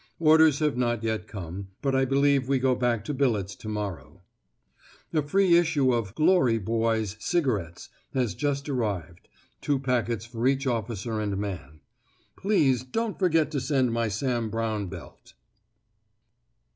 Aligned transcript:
Orders 0.19 0.57
have 0.57 0.75
not 0.75 1.03
yet 1.03 1.27
come, 1.27 1.67
but 1.83 1.93
I 1.93 2.05
believe 2.05 2.47
we 2.47 2.57
go 2.57 2.73
back 2.73 3.05
to 3.05 3.13
billets 3.13 3.53
to 3.57 3.69
morrow. 3.69 4.23
A 5.13 5.21
free 5.21 5.57
issue 5.57 5.93
of 5.93 6.15
'Glory 6.15 6.57
Boys' 6.57 7.17
cigarettes 7.19 7.89
has 8.15 8.33
just 8.33 8.67
arrived: 8.67 9.29
two 9.61 9.77
packets 9.77 10.25
for 10.25 10.47
each 10.47 10.65
officer 10.65 11.19
and 11.21 11.37
man. 11.37 11.81
Please 12.35 12.83
don't 12.83 13.19
forget 13.19 13.51
to 13.51 13.61
send 13.61 13.93
my 13.93 14.07
Sam 14.07 14.49
Browne 14.49 14.87
belt." 14.87 15.35